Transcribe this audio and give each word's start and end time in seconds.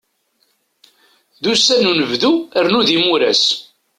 D 1.41 1.43
ussan 1.53 1.81
n 1.85 1.89
unebdu 1.91 2.31
rnu 2.65 2.81
d 2.87 2.89
imuras. 2.95 3.43